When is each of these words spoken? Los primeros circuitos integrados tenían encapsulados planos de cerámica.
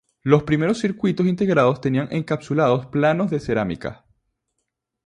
Los 0.23 0.41
primeros 0.45 0.79
circuitos 0.79 1.27
integrados 1.27 1.79
tenían 1.79 2.07
encapsulados 2.09 2.87
planos 2.87 3.29
de 3.29 3.39
cerámica. 3.39 4.03